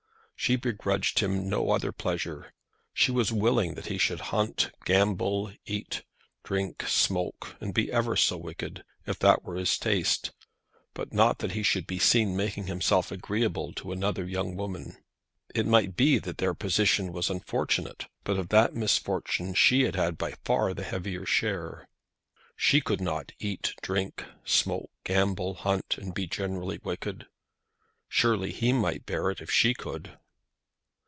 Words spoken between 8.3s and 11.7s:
wicked, if that were his taste; but not that he